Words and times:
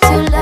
to 0.00 0.08
love 0.32 0.39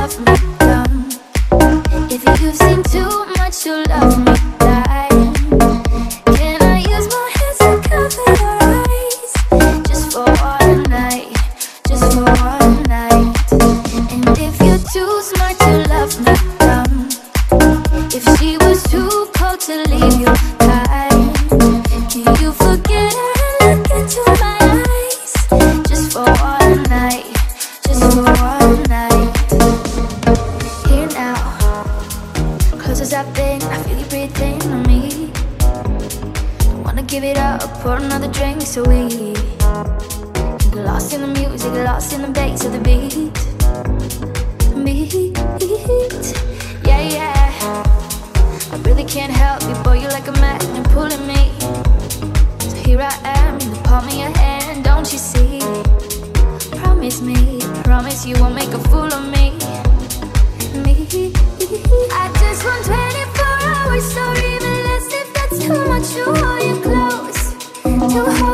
too 66.24 66.80
close. 66.82 67.54
To 67.84 68.47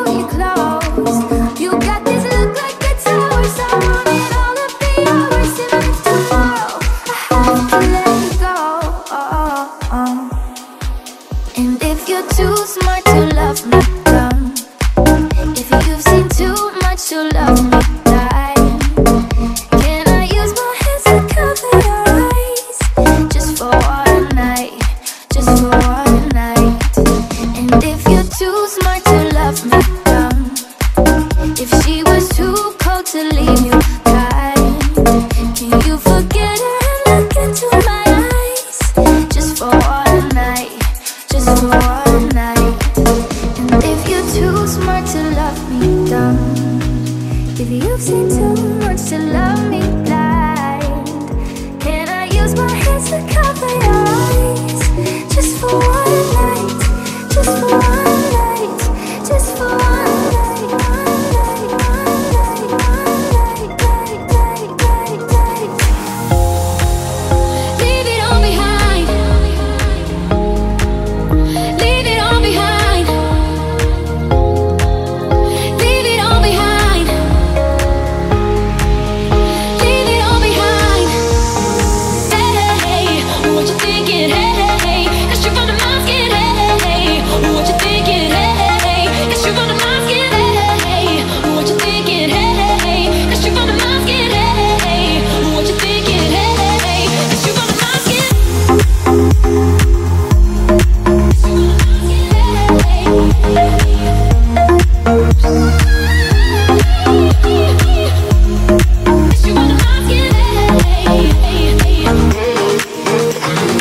The 53.04 53.20
cover 53.28 53.73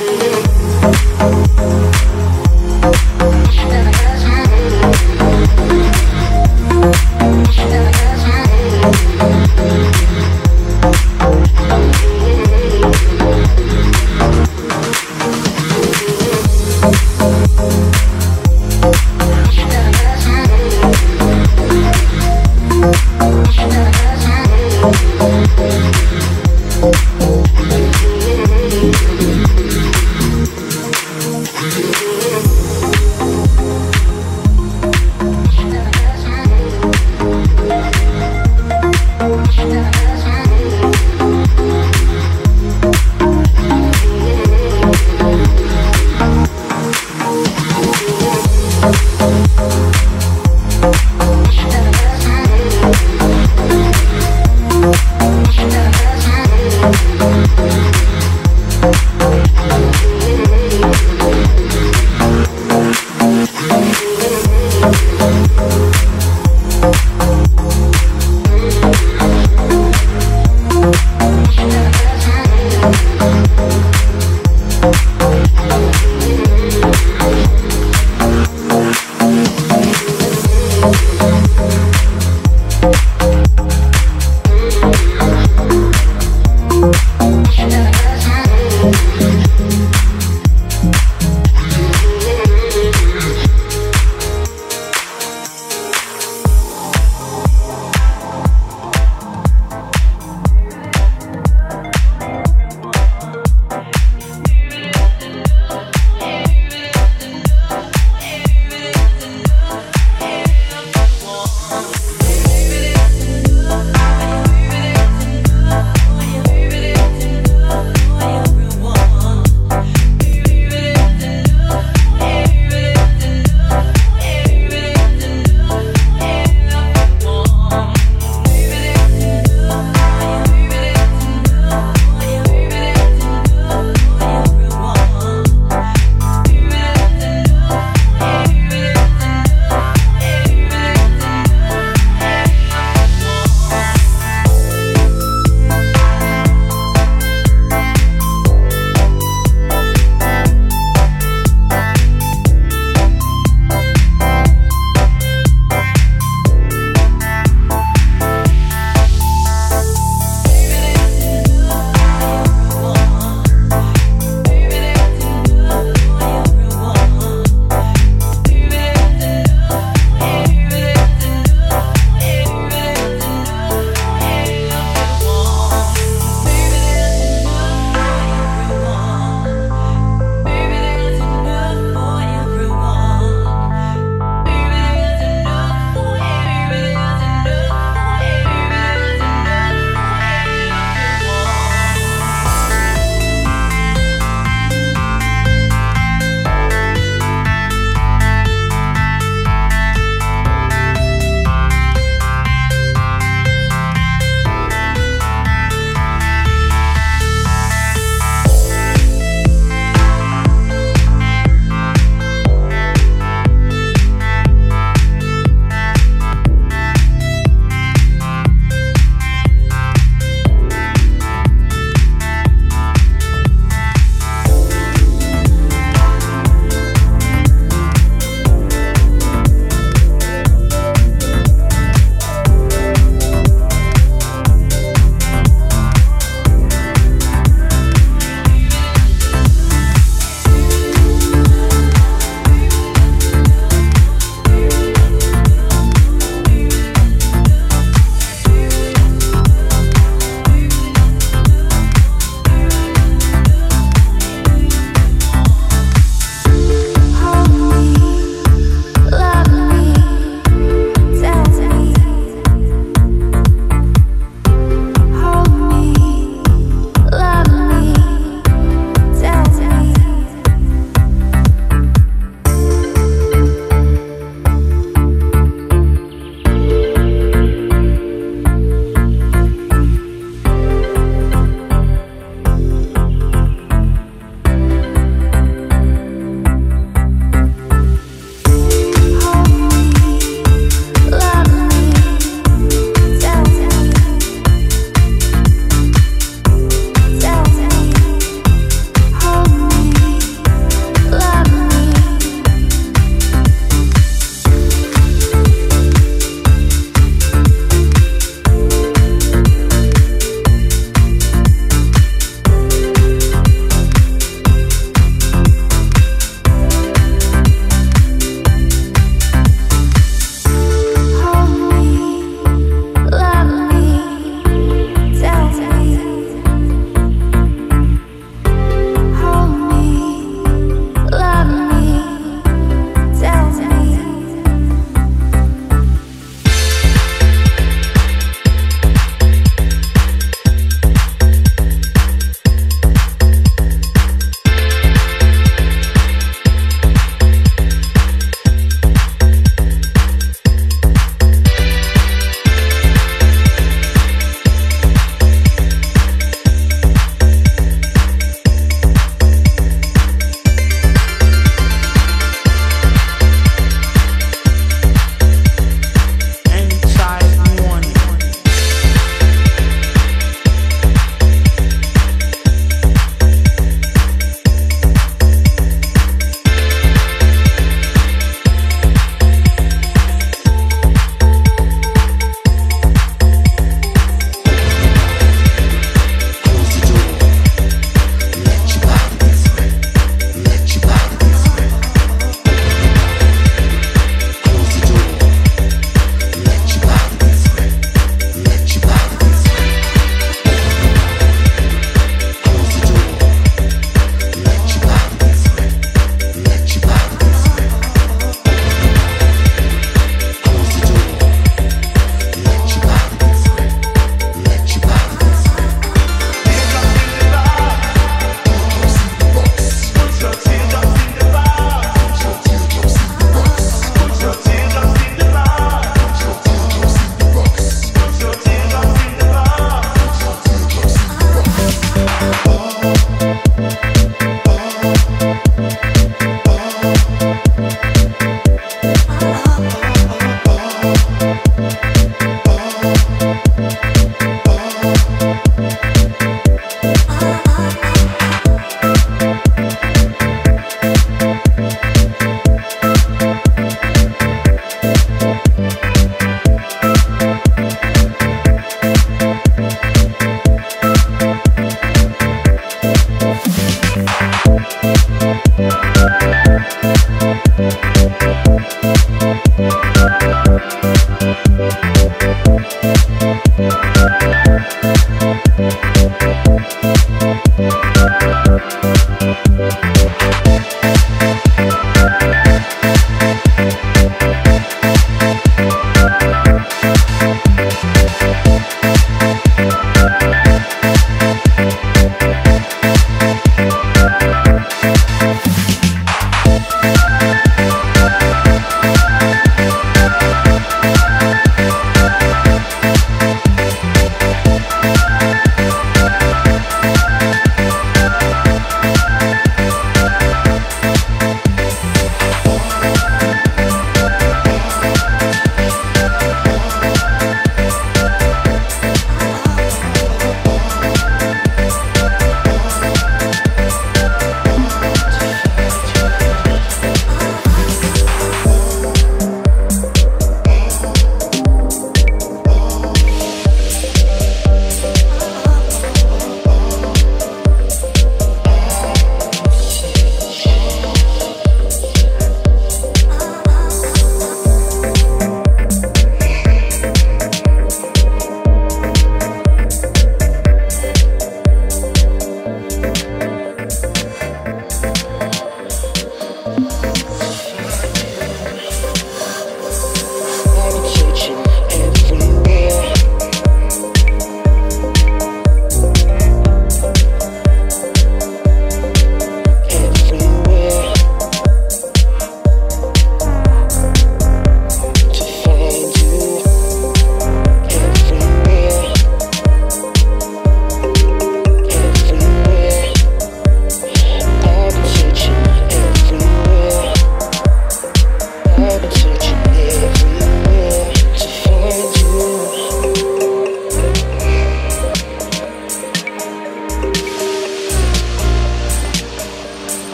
Oh, 0.00 0.04
oh, 0.84 1.56
oh, 1.58 2.37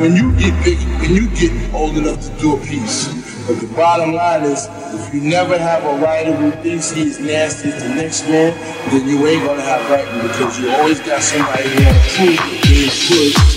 When 0.00 0.16
you 0.16 0.34
get 0.38 0.64
big, 0.64 0.78
when 1.00 1.14
you 1.14 1.28
get 1.36 1.52
old 1.74 1.96
enough 1.96 2.20
to 2.22 2.40
do 2.40 2.56
a 2.56 2.60
piece. 2.60 3.08
But 3.46 3.60
the 3.60 3.66
bottom 3.74 4.12
line 4.12 4.44
is, 4.44 4.66
if 4.94 5.14
you 5.14 5.20
never 5.20 5.58
have 5.58 5.84
a 5.84 6.02
writer 6.02 6.34
who 6.34 6.50
thinks 6.62 6.90
he's 6.90 7.18
nasty 7.18 7.70
as 7.70 7.82
the 7.82 7.88
next 7.90 8.28
man, 8.28 8.54
then 8.90 9.06
you 9.08 9.26
ain't 9.26 9.44
gonna 9.44 9.60
have 9.62 9.90
writing 9.90 10.28
because 10.28 10.58
you 10.58 10.70
always 10.70 11.00
got 11.00 11.22
somebody 11.22 11.64
who 11.64 11.84
wanna 11.84 12.00
prove 12.16 12.36
that 12.36 12.66
they 12.70 12.86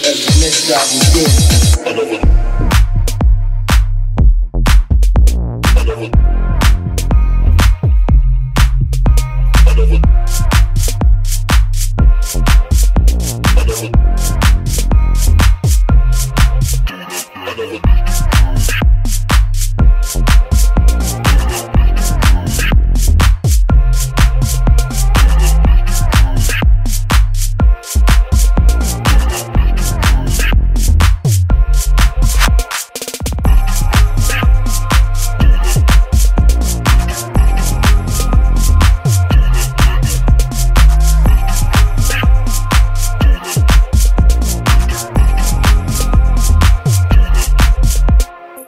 as 0.10 0.26
the 0.26 0.36
next 0.42 0.70
guy 0.70 1.94
who's 1.96 2.30
doing. 2.30 2.43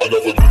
another 0.07 0.44